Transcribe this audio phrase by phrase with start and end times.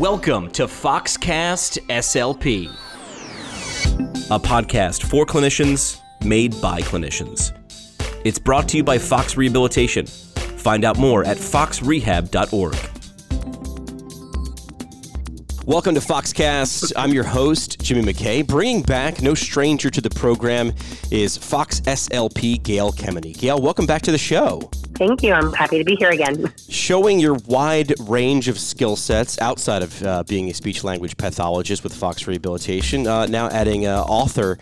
[0.00, 2.70] Welcome to Foxcast SLP,
[4.30, 7.52] a podcast for clinicians made by clinicians.
[8.24, 10.06] It's brought to you by Fox Rehabilitation.
[10.06, 12.76] Find out more at foxrehab.org.
[15.66, 16.94] Welcome to Foxcast.
[16.96, 18.46] I'm your host, Jimmy McKay.
[18.46, 20.72] Bringing back, no stranger to the program,
[21.10, 23.36] is Fox SLP Gail Kemeny.
[23.36, 24.70] Gail, welcome back to the show.
[25.00, 25.32] Thank you.
[25.32, 26.52] I'm happy to be here again.
[26.68, 31.82] Showing your wide range of skill sets outside of uh, being a speech language pathologist
[31.82, 34.58] with Fox Rehabilitation, uh, now adding uh, author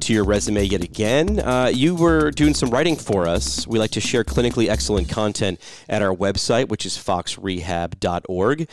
[0.00, 1.38] to your resume yet again.
[1.38, 3.68] Uh, you were doing some writing for us.
[3.68, 8.68] We like to share clinically excellent content at our website, which is foxrehab.org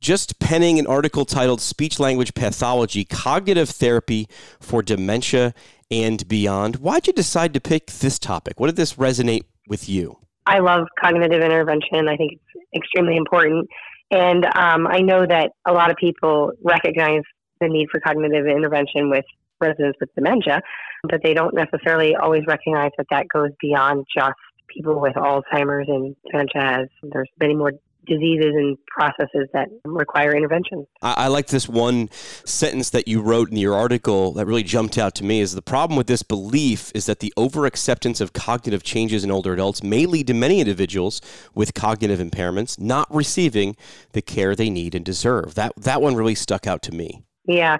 [0.00, 4.28] just penning an article titled Speech Language Pathology Cognitive Therapy
[4.60, 5.52] for Dementia
[5.90, 6.76] and Beyond.
[6.76, 8.60] Why'd you decide to pick this topic?
[8.60, 10.18] What did this resonate with you?
[10.46, 12.08] I love cognitive intervention.
[12.08, 13.68] I think it's extremely important.
[14.10, 17.22] And um, I know that a lot of people recognize
[17.60, 19.24] the need for cognitive intervention with
[19.60, 20.60] residents with dementia,
[21.08, 24.34] but they don't necessarily always recognize that that goes beyond just
[24.68, 26.86] people with Alzheimer's and dementia.
[27.02, 27.72] There's many more
[28.06, 30.86] diseases and processes that require intervention.
[31.02, 32.08] I, I, like this one
[32.44, 35.62] sentence that you wrote in your article that really jumped out to me is the
[35.62, 39.82] problem with this belief is that the over acceptance of cognitive changes in older adults
[39.82, 41.20] may lead to many individuals
[41.54, 43.76] with cognitive impairments not receiving
[44.12, 45.54] the care they need and deserve.
[45.54, 47.24] That that one really stuck out to me.
[47.46, 47.76] Yeah.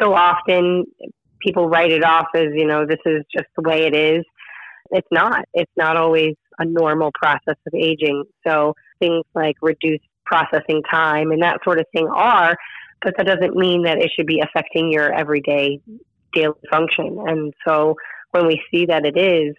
[0.00, 0.84] So often
[1.40, 4.24] people write it off as, you know, this is just the way it is.
[4.90, 5.44] It's not.
[5.54, 8.24] It's not always a normal process of aging.
[8.46, 8.74] So
[9.04, 12.56] things like reduced processing time and that sort of thing are,
[13.02, 15.80] but that doesn't mean that it should be affecting your everyday
[16.32, 17.18] daily function.
[17.26, 17.96] And so
[18.30, 19.54] when we see that it is,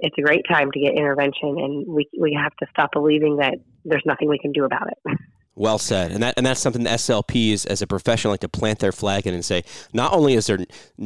[0.00, 3.54] it's a great time to get intervention and we, we have to stop believing that
[3.84, 5.18] there's nothing we can do about it.
[5.56, 8.80] Well said, and that and that's something the SLPs as a profession like to plant
[8.80, 9.62] their flag in and say.
[9.92, 10.58] Not only is there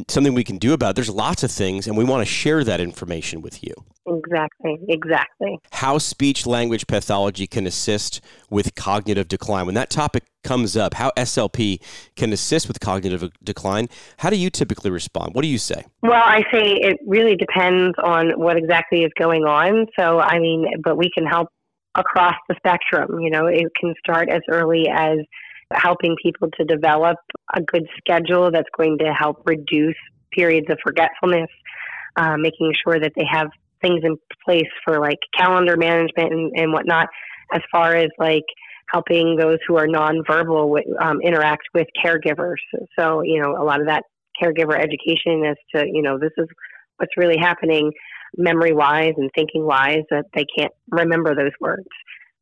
[0.09, 2.65] something we can do about it, there's lots of things, and we want to share
[2.65, 3.75] that information with you.
[4.29, 5.59] Exactly, exactly.
[5.73, 9.67] How speech language pathology can assist with cognitive decline.
[9.67, 11.81] When that topic comes up, how SLP
[12.17, 13.89] can assist with cognitive decline.
[14.19, 15.35] How do you typically respond?
[15.35, 15.85] What do you say?
[16.03, 19.87] Well, I say it really depends on what exactly is going on.
[19.99, 21.49] So, I mean, but we can help
[21.95, 23.21] across the spectrum.
[23.21, 25.19] You know, it can start as early as
[25.73, 27.19] helping people to develop
[27.55, 29.97] a good schedule that's going to help reduce
[30.33, 31.49] periods of forgetfulness,
[32.17, 33.49] uh, making sure that they have
[33.81, 37.09] things in place for like calendar management and, and whatnot,
[37.53, 38.45] as far as like
[38.91, 42.57] helping those who are nonverbal with, um, interact with caregivers.
[42.99, 44.05] So, you know, a lot of that
[44.43, 46.47] caregiver education as to, you know, this is
[46.97, 47.93] what's really happening
[48.37, 51.89] memory wise and thinking wise that they can't remember those words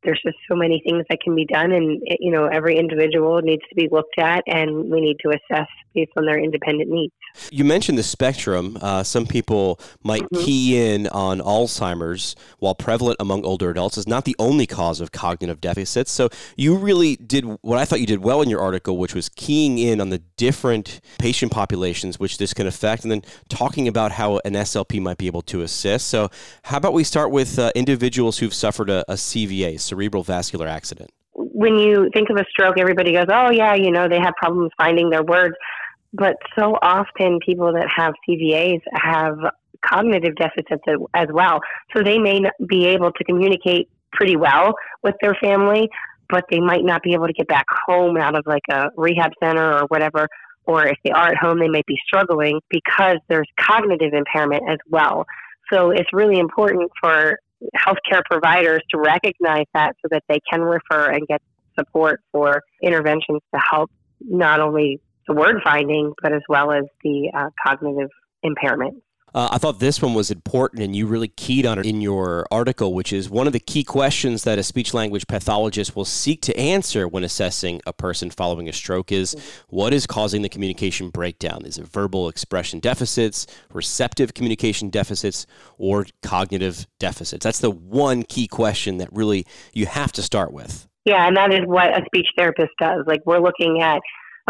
[0.06, 3.62] there's just so many things that can be done and you know every individual needs
[3.68, 7.12] to be looked at and we need to assess based on their independent needs.
[7.50, 8.78] You mentioned the spectrum.
[8.80, 10.44] Uh, some people might mm-hmm.
[10.44, 15.10] key in on alzheimer's while prevalent among older adults is not the only cause of
[15.10, 16.12] cognitive deficits.
[16.12, 19.28] So you really did what i thought you did well in your article which was
[19.30, 24.12] keying in on the different patient populations which this can affect and then talking about
[24.12, 26.08] how an slp might be able to assist.
[26.08, 26.30] So
[26.62, 31.10] how about we start with uh, individuals who've suffered a, a cva cerebral vascular accident?
[31.32, 34.70] When you think of a stroke, everybody goes, oh, yeah, you know, they have problems
[34.76, 35.54] finding their words.
[36.12, 39.36] But so often people that have CVAs have
[39.84, 40.82] cognitive deficits
[41.14, 41.60] as well.
[41.94, 45.88] So they may be able to communicate pretty well with their family,
[46.30, 49.32] but they might not be able to get back home out of like a rehab
[49.42, 50.28] center or whatever.
[50.64, 54.78] Or if they are at home, they might be struggling because there's cognitive impairment as
[54.88, 55.26] well.
[55.72, 57.38] So it's really important for
[57.76, 61.40] healthcare providers to recognize that so that they can refer and get
[61.78, 63.90] support for interventions to help
[64.20, 68.10] not only the word finding, but as well as the uh, cognitive
[68.42, 69.02] impairment.
[69.36, 72.46] Uh, I thought this one was important, and you really keyed on it in your
[72.50, 76.40] article, which is one of the key questions that a speech language pathologist will seek
[76.40, 79.36] to answer when assessing a person following a stroke is
[79.68, 81.66] what is causing the communication breakdown?
[81.66, 85.46] Is it verbal expression deficits, receptive communication deficits,
[85.76, 87.44] or cognitive deficits?
[87.44, 89.44] That's the one key question that really
[89.74, 90.88] you have to start with.
[91.04, 93.04] Yeah, and that is what a speech therapist does.
[93.06, 94.00] Like, we're looking at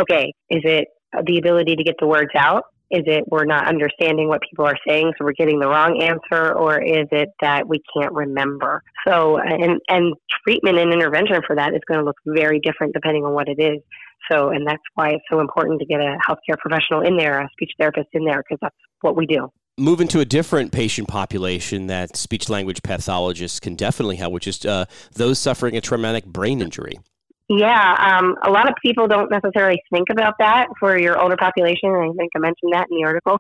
[0.01, 0.87] okay, is it
[1.25, 2.67] the ability to get the words out?
[2.91, 6.53] Is it we're not understanding what people are saying, so we're getting the wrong answer,
[6.53, 8.83] or is it that we can't remember?
[9.07, 13.25] So, and and treatment and intervention for that is going to look very different depending
[13.25, 13.83] on what it is.
[14.31, 17.49] So, and that's why it's so important to get a healthcare professional in there, a
[17.53, 19.51] speech therapist in there, because that's what we do.
[19.79, 24.65] Move into a different patient population that speech language pathologists can definitely help, which is
[24.65, 26.99] uh, those suffering a traumatic brain injury.
[27.49, 31.91] Yeah, um, a lot of people don't necessarily think about that for your older population.
[31.91, 33.39] I think I mentioned that in the article.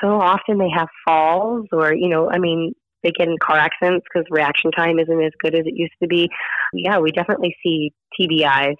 [0.00, 2.72] So often they have falls, or you know, I mean,
[3.04, 6.08] they get in car accidents because reaction time isn't as good as it used to
[6.08, 6.28] be.
[6.72, 8.74] Yeah, we definitely see TBIs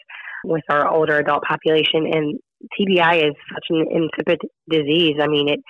[0.44, 2.40] with our older adult population, and
[2.78, 5.16] TBI is such an insipid disease.
[5.22, 5.60] I mean, it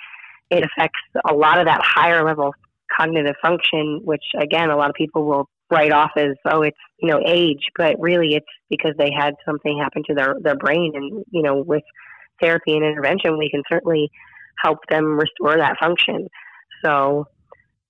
[0.50, 2.54] it affects a lot of that higher level
[2.96, 7.08] cognitive function, which again, a lot of people will write off as oh it's you
[7.08, 11.24] know age but really it's because they had something happen to their their brain and
[11.30, 11.82] you know with
[12.40, 14.10] therapy and intervention we can certainly
[14.62, 16.28] help them restore that function
[16.84, 17.26] so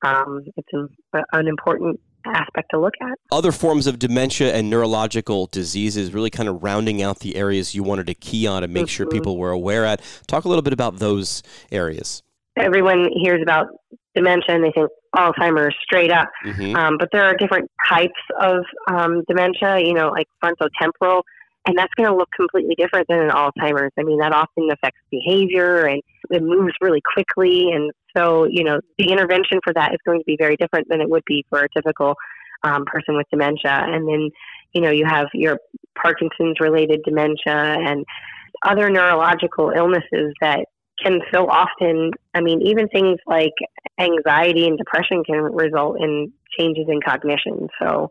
[0.04, 0.88] um, it's an,
[1.32, 3.18] an important aspect to look at.
[3.32, 7.82] Other forms of dementia and neurological diseases, really kind of rounding out the areas you
[7.82, 8.88] wanted to key on and make mm-hmm.
[8.88, 10.00] sure people were aware at.
[10.26, 11.42] Talk a little bit about those
[11.72, 12.22] areas.
[12.56, 13.66] Everyone hears about
[14.14, 16.28] dementia and they think Alzheimer's straight up.
[16.44, 16.76] Mm-hmm.
[16.76, 21.22] Um, but there are different types of um, dementia, you know, like frontotemporal,
[21.66, 23.92] and that's going to look completely different than an Alzheimer's.
[23.98, 27.70] I mean, that often affects behavior and it moves really quickly.
[27.72, 31.00] And so, you know, the intervention for that is going to be very different than
[31.00, 32.14] it would be for a typical
[32.64, 33.82] um, person with dementia.
[33.86, 34.30] And then,
[34.74, 35.58] you know, you have your
[36.00, 38.04] Parkinson's related dementia and
[38.62, 40.66] other neurological illnesses that
[41.02, 43.54] can so often, I mean, even things like
[43.98, 47.68] anxiety and depression can result in changes in cognition.
[47.80, 48.10] So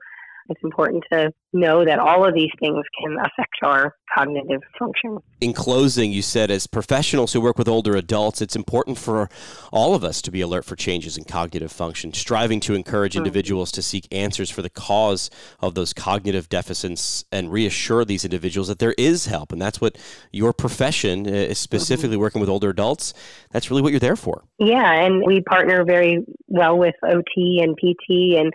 [0.49, 5.17] it's important to know that all of these things can affect our cognitive function.
[5.39, 9.29] In closing, you said as professionals who work with older adults, it's important for
[9.71, 13.19] all of us to be alert for changes in cognitive function, striving to encourage mm-hmm.
[13.19, 15.29] individuals to seek answers for the cause
[15.59, 19.51] of those cognitive deficits and reassure these individuals that there is help.
[19.51, 19.97] And that's what
[20.31, 22.21] your profession uh, is specifically mm-hmm.
[22.21, 23.13] working with older adults.
[23.51, 24.43] That's really what you're there for.
[24.57, 28.51] Yeah, and we partner very well with OT and PT and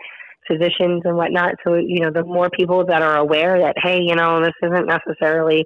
[0.49, 1.55] physicians and whatnot.
[1.65, 4.87] So, you know, the more people that are aware that, hey, you know, this isn't
[4.87, 5.65] necessarily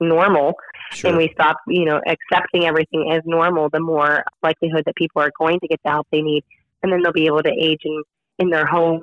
[0.00, 0.54] normal,
[0.90, 1.10] sure.
[1.10, 5.30] and we stop, you know, accepting everything as normal, the more likelihood that people are
[5.38, 6.44] going to get the help they need.
[6.82, 8.02] And then they'll be able to age in,
[8.38, 9.02] in their home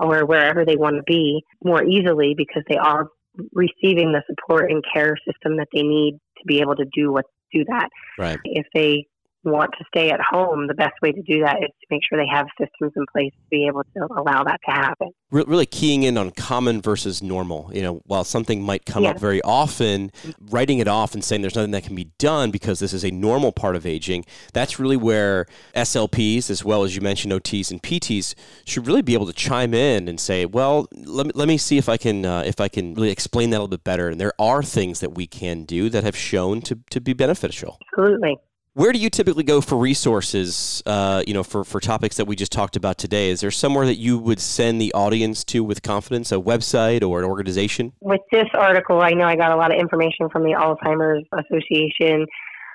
[0.00, 3.08] or wherever they want to be more easily because they are
[3.52, 7.26] receiving the support and care system that they need to be able to do what
[7.52, 7.88] do that.
[8.18, 8.38] Right.
[8.44, 9.06] If they
[9.44, 12.18] want to stay at home, the best way to do that is to make sure
[12.18, 15.10] they have systems in place to be able to allow that to happen.
[15.30, 17.70] Really keying in on common versus normal.
[17.72, 19.14] You know, while something might come yes.
[19.14, 20.12] up very often,
[20.50, 23.10] writing it off and saying there's nothing that can be done because this is a
[23.10, 27.82] normal part of aging, that's really where SLPs, as well as you mentioned OTs and
[27.82, 28.34] PTs,
[28.64, 31.78] should really be able to chime in and say, well, let me, let me see
[31.78, 34.08] if I can uh, if I can really explain that a little bit better.
[34.08, 37.78] And there are things that we can do that have shown to, to be beneficial.
[37.92, 38.36] Absolutely.
[38.74, 40.80] Where do you typically go for resources?
[40.86, 43.84] Uh, you know, for, for topics that we just talked about today, is there somewhere
[43.84, 47.92] that you would send the audience to with confidence, a website or an organization?
[48.00, 52.26] With this article, I know I got a lot of information from the Alzheimer's Association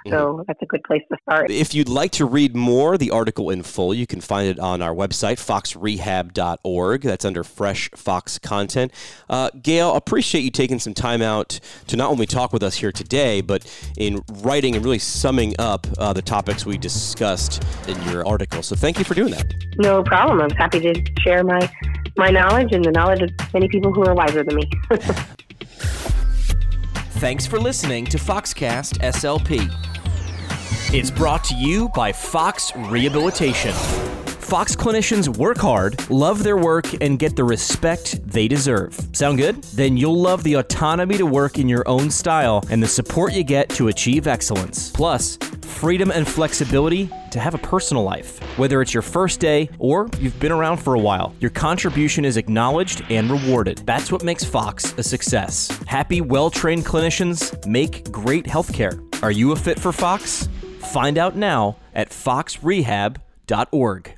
[0.09, 0.41] so mm-hmm.
[0.47, 1.49] that's a good place to start.
[1.49, 4.81] If you'd like to read more, the article in full, you can find it on
[4.81, 7.01] our website, foxrehab.org.
[7.01, 8.91] That's under Fresh Fox content.
[9.29, 12.91] Uh, Gail, appreciate you taking some time out to not only talk with us here
[12.91, 13.65] today, but
[13.97, 18.61] in writing and really summing up uh, the topics we discussed in your article.
[18.61, 19.53] So thank you for doing that.
[19.77, 20.41] No problem.
[20.41, 21.69] I'm happy to share my
[22.17, 24.71] my knowledge and the knowledge of many people who are wiser than me.
[27.15, 29.94] Thanks for listening to Foxcast SLP.
[30.93, 33.73] It's brought to you by Fox Rehabilitation.
[33.73, 38.95] Fox clinicians work hard, love their work, and get the respect they deserve.
[39.11, 39.61] Sound good?
[39.63, 43.43] Then you'll love the autonomy to work in your own style and the support you
[43.43, 44.91] get to achieve excellence.
[44.91, 48.39] Plus, freedom and flexibility to have a personal life.
[48.57, 52.37] Whether it's your first day or you've been around for a while, your contribution is
[52.37, 53.79] acknowledged and rewarded.
[53.79, 55.67] That's what makes Fox a success.
[55.87, 59.01] Happy, well trained clinicians make great healthcare.
[59.23, 60.47] Are you a fit for Fox?
[60.85, 64.15] Find out now at foxrehab.org.